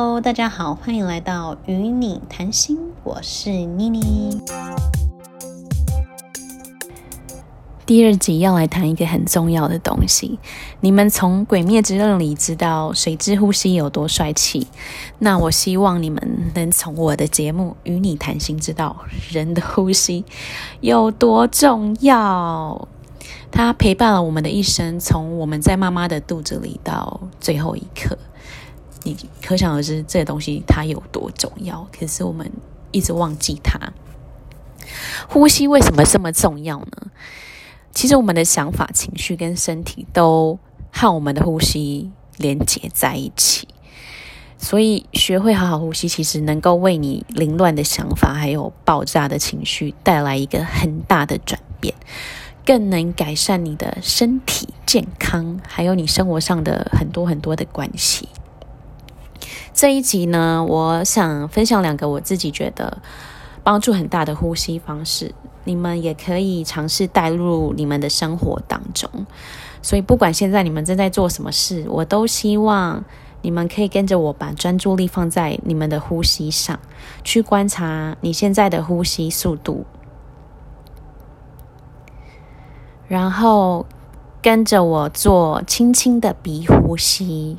[0.00, 4.40] Hello，大家好，欢迎来到与你谈心，我是妮妮。
[7.84, 10.38] 第二集要来谈一个很重要的东西。
[10.78, 14.68] 你们从《鬼灭之刃》里知道水之呼吸有多帅气，
[15.18, 20.24] 那我希望你们能从我的节目《与你谈心》知道人的呼吸
[20.80, 22.86] 有多重要。
[23.50, 28.16] 它陪伴了我们的一生，从我们在妈妈的肚子里到最后一刻。
[29.10, 31.86] 你可想而知，这个东西它有多重要。
[31.98, 32.50] 可是我们
[32.90, 33.78] 一直忘记它。
[35.28, 37.10] 呼吸为什么这么重要呢？
[37.92, 40.58] 其实我们的想法、情绪跟身体都
[40.92, 43.66] 和我们的呼吸连接在一起，
[44.56, 51.92] 所以学会好好呼吸，其实能够为你凌乱的想法还有爆炸的情绪带来一个很大的转变，
[52.64, 58.28] 更能改善你的身体健康，还有你生活上的很多很多的关系。
[59.78, 62.98] 这一集呢，我想分享两个我自己觉得
[63.62, 65.32] 帮助很大的呼吸方式。
[65.62, 69.08] 你们也可以尝试带入你们的生活当中，
[69.80, 73.04] 所以不管现在你们正在做什么事，我都希望
[73.40, 76.80] 你们可以跟着我把专注力放在你们的呼吸上，
[77.22, 79.86] 去观察你现在的呼吸速度，
[83.06, 83.86] 然后
[84.42, 87.58] 跟着我做轻轻的鼻呼吸。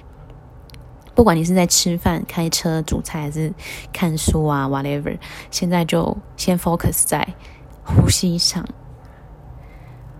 [1.19, 3.53] 不管你是在吃饭、开车、煮菜还是
[3.91, 5.19] 看书啊，whatever，
[5.51, 7.35] 现在就先 focus 在。
[7.83, 8.65] 呼吸上，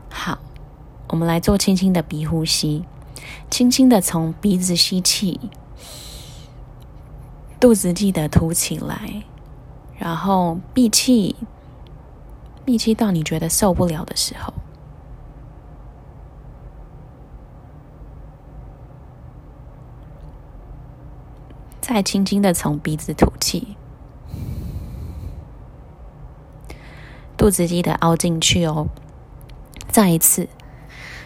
[0.10, 0.38] 好，
[1.08, 2.84] 我们来做轻轻的鼻呼吸，
[3.50, 5.40] 轻轻的从鼻子吸气，
[7.62, 9.24] 肚子记得凸起来，
[9.98, 11.38] 然后闭气，
[12.66, 14.54] 闭气到你觉得受不了的时候，
[21.92, 23.76] 再轻轻的从鼻子吐气。
[27.36, 28.90] 肚子记得凹进去哦。
[29.88, 30.48] 再一次，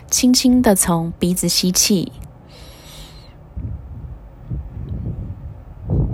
[0.10, 2.14] 轻轻的从鼻子吸气，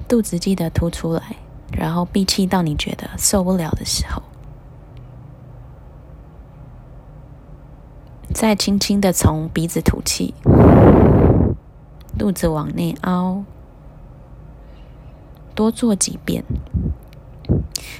[0.07, 1.35] 肚子记得凸出来，
[1.71, 4.23] 然后闭气到你觉得受不了的时候，
[8.33, 10.33] 再轻轻的从鼻子吐气，
[12.17, 13.43] 肚子往内凹，
[15.59, 16.41] 多做几遍。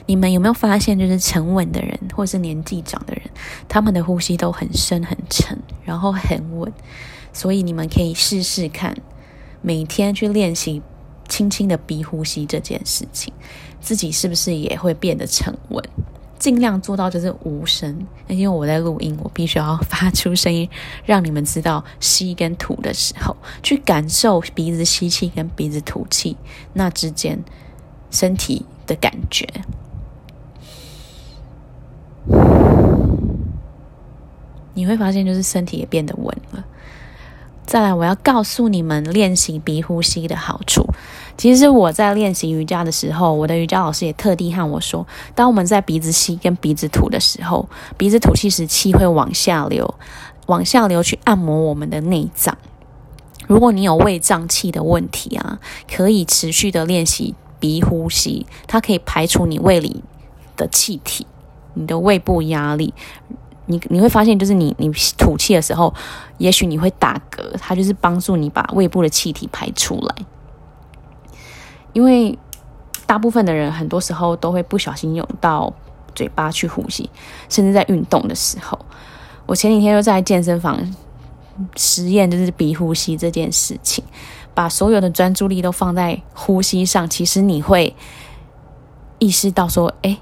[0.05, 3.23] 你们有没有发现，就是沉稳的人，或是年纪长的人，
[3.67, 6.71] 他们的呼吸都很深很沉，然后很稳。
[7.33, 8.95] 所以你们可以试试看，
[9.61, 10.81] 每天去练习
[11.27, 13.33] 轻轻的鼻呼吸这件事情，
[13.81, 15.83] 自己是不是也会变得沉稳？
[16.39, 20.69] 尽量做到就是无声，因为我在录音，我必须要发出声音，
[21.05, 26.37] 让你们知道吸跟吐的时候，去感受鼻子吸气跟鼻子吐气
[26.73, 27.43] 那之间
[28.09, 29.45] 身体的感觉。
[34.73, 36.63] 你会发现，就是身体也变得稳了。
[37.65, 40.87] 再来，我要告诉你们练习鼻呼吸的好处。
[41.39, 49.95] 其实我在练习瑜伽的时候，我的瑜伽老师也特地和我说，当我们在鼻子吸跟鼻子吐的时候，鼻子吐气时气会往下流，
[50.47, 52.57] 往下流去按摩我们的内脏。
[53.47, 60.03] 如果你有胃胀气的问题啊，可以持续的练习鼻呼吸，它可以排除你胃里
[60.57, 61.25] 的气体，
[61.73, 62.93] 你的胃部压力。
[63.67, 65.93] 你你会发现，就是你你吐气的时候，
[66.37, 70.15] 也许你会打嗝，它就是帮助你把胃部的气体排出来。
[71.93, 72.37] 因为
[73.05, 75.73] 大部分的人很多时候都会不小心用到
[76.13, 77.09] 嘴巴去呼吸，
[77.49, 78.77] 甚至在运动的时候。
[79.45, 80.79] 我前几天又在健身房
[81.75, 84.03] 实验，就是鼻呼吸这件事情，
[84.53, 87.95] 把所有的专注力都放在呼吸上，其实你会
[89.17, 90.17] 意识到说，哎，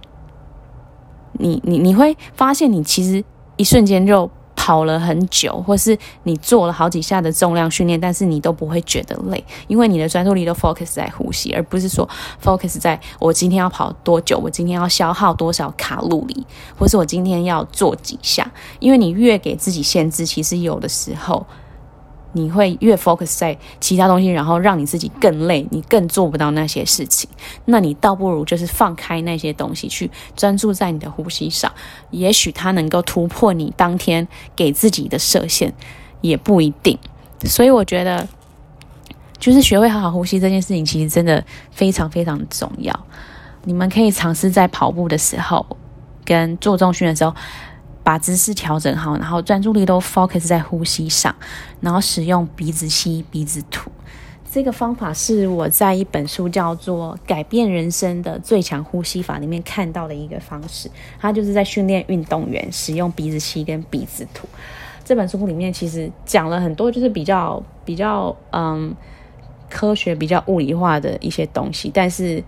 [1.33, 3.23] 你你你会发现你其实。
[3.59, 4.29] 一瞬间就
[4.67, 12.05] 跑了很久，或是你做了好几下的重量训练，但是你都不会觉得累，因为你的专注力都 focus 在呼吸，而不是说
[12.43, 16.45] focus 在我今天要跑多久，我今天要消耗多少卡路里，
[16.77, 18.45] 或是我今天要做几下。
[18.79, 21.45] 因为你越给自己限制，其实有的时候。
[22.37, 27.29] 你会越 focus 在其他东西，然后让你自己更累，你更做不到那些事情。
[27.65, 31.71] 那你倒不如就是放开那些东西，去专注在你的呼吸上。
[32.11, 35.73] 也许它能够突破你当天给自己的设限，
[36.21, 36.97] 也不一定。
[37.45, 38.27] 所以我觉得，
[39.39, 42.97] 就是学会好好呼吸这件事情，其实真的非常非常重要。
[43.63, 45.65] 你们可以尝试在跑步的时候，
[46.23, 47.33] 跟做重训的时候。
[48.07, 51.35] 把姿势调整好，然后专注力都 focus 在呼吸上，
[51.81, 53.91] 然后使用鼻子吸鼻子吐，
[54.49, 60.89] 这个方法是我在一本书叫做《改变人生的最强呼吸法》里面看到的一个方式。
[61.19, 64.47] 它就是在训练运动员使用鼻子吸跟鼻子吐。
[65.03, 68.95] 这本书里面其实讲了很多，就是比较比较嗯
[69.69, 72.41] 科学、比较物理化的一些东西，但是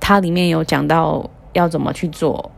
[0.00, 2.50] 它里面有讲到要怎么去做。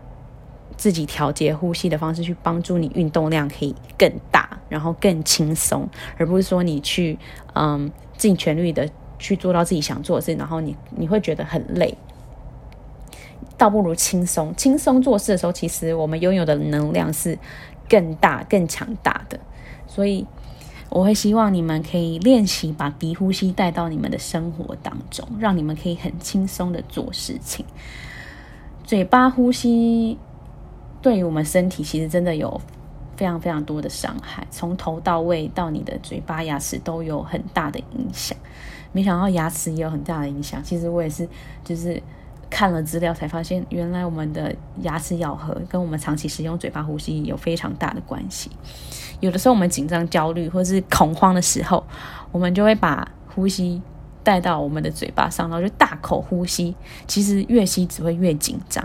[0.81, 5.87] 自己调节呼吸的方式，去帮助你运动量可以更大，然后更轻松，
[6.17, 7.19] 而不是说你去
[7.53, 8.89] 嗯尽全力的
[9.19, 11.95] 去做到自己想做的事，然后你你会觉得很累。
[13.59, 17.39] 倒不如轻松，轻松做事的时候，其实我们拥有的能量是
[17.87, 19.39] 更大、更强大的。
[19.87, 20.27] 所以
[20.89, 27.67] 我会希望你们可以练习把鼻呼吸带到你们的生活当中，让你们可以很轻松的做事情。
[28.83, 30.17] 嘴巴呼吸。
[31.03, 32.61] 对于我们身体，其实真的有
[33.17, 38.37] 非常非常多的伤害，从头到尾到你的嘴巴、牙齿都有很大的影响。
[38.93, 40.63] 没想到牙齿也有很大的影响。
[40.63, 41.29] 其实我也是，
[41.65, 42.03] 就是
[42.51, 48.51] 看了资料才发现，原来我们的牙齿咬合跟我们长期使用嘴巴呼吸有非常大的关系。
[49.21, 51.85] 有的时候我们紧张、焦虑或是恐慌的时候，
[52.33, 53.81] 我们就会把呼吸
[54.25, 56.75] 带到我们的嘴巴上，然后就大口呼吸。
[57.07, 58.85] 其实越吸只会越紧张。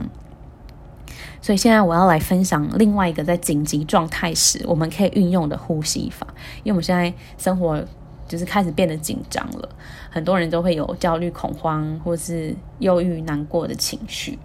[1.41, 6.25] 所以现在我要来分享另外一个在紧急状态时我们可以运用的呼吸法，
[6.63, 7.83] 因为我们现在生活
[8.27, 9.69] 就是开始变得紧张了，
[10.09, 14.39] 很多人都会有焦虑、恐慌或是忧郁、难过的情绪。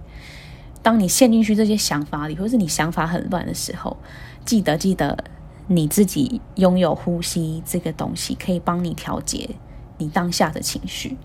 [0.82, 3.96] 当你陷进去这些想法里，或是你想法很乱的时候，
[4.44, 5.24] 记得记得
[5.66, 9.50] 你自己拥有呼吸这个东西，可以帮你调节
[9.98, 11.16] 你当下的情绪，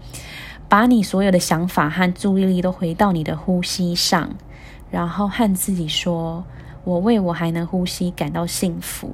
[0.68, 4.36] 把你所有的想法和注意力都回到你的呼吸上。
[4.90, 6.44] 然后和自己说
[6.86, 9.14] ：“我为我还能呼吸感到幸福。”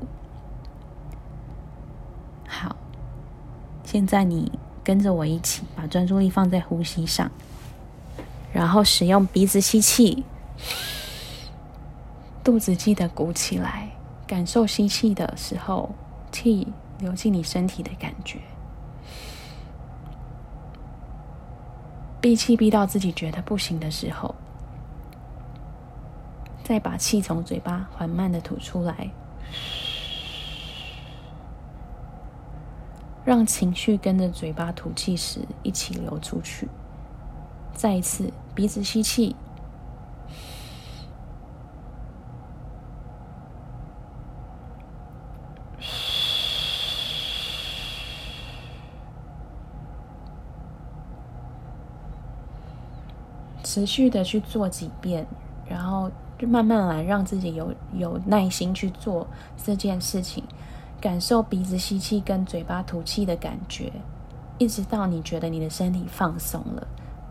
[2.48, 2.76] 好，
[3.84, 4.52] 现在你
[4.84, 7.32] 跟着我一起把专注力放在呼吸上，
[8.54, 10.24] 然后使用鼻子吸气，
[12.44, 13.90] 肚子记得鼓起来，
[14.28, 15.90] 感受吸气的时候
[16.32, 16.68] 气
[17.00, 18.40] 流进你身体的感觉。
[22.20, 24.36] 闭气闭到自己觉得不行的时候。
[26.72, 29.10] 再把气从嘴巴缓慢的吐出来，
[33.26, 36.70] 让情绪跟着嘴巴吐气时一起流出去。
[37.74, 39.36] 再一次，鼻子吸气，
[53.62, 55.28] 持续的去做几遍，
[55.68, 56.10] 然后。
[56.46, 59.28] 慢慢来，让自己有有耐心去做
[59.64, 60.44] 这件事情，
[61.00, 63.92] 感受鼻子吸气跟嘴巴吐气的感觉，
[64.58, 66.88] 一直到你觉得你的身体放松了，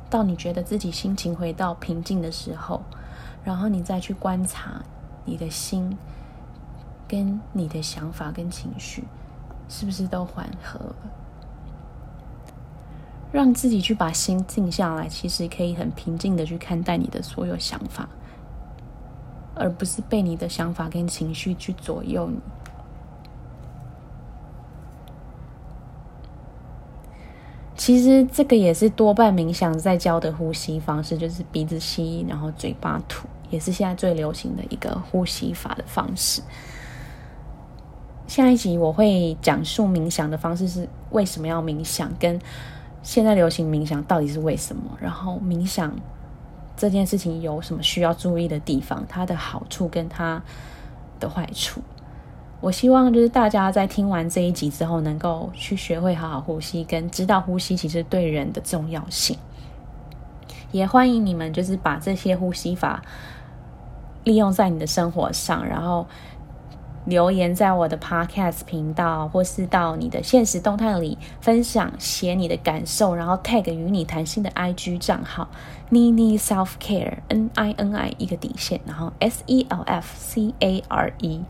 [0.09, 2.83] 到你觉得自己心情回到平静的时候，
[3.45, 4.83] 然后你再去观察
[5.25, 5.97] 你的心
[7.06, 9.05] 跟你的想法跟情绪
[9.69, 10.97] 是不是都缓和了，
[13.33, 18.09] 让自己去把心静下来，其实可以很平静的去看待你的所有想法。
[19.61, 22.39] 而不是被你的想法跟情绪去左右你。
[27.77, 36.43] 其实这个也是多半冥想在教的呼吸方式，就是鼻子吸，然后嘴巴吐，也是现在最流行的一个呼吸法的方式。
[38.27, 42.39] 下一集我会讲述冥想的方式是为什么要冥想，跟
[43.03, 45.94] 现在流行冥想到底是为什么，然后冥想。
[46.81, 49.05] 这件事情有什么需要注意的地方？
[49.06, 50.43] 它的好处跟它
[51.19, 51.82] 的坏处，
[52.63, 59.37] 我希望就是大家在听完这一集之后，能够去学会好好呼吸，跟知道呼吸其实对人的重要性。
[60.72, 63.03] 也欢迎你们就是把这些呼吸法
[64.25, 66.06] 利用在你的生活上，然后。
[67.05, 75.49] 留言在我的 Podcast 频道，或是到你的现实动态里分享，写你的感受，然后 tag 与你谈心的 IG 账号
[75.91, 81.13] Nini Self Care N I N I 一个底线，然后 S E L F C A R
[81.19, 81.41] E，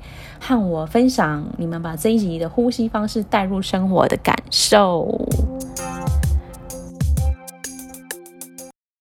[0.41, 5.27] 和我分享你们把这一集的呼吸方式带入生活的感受。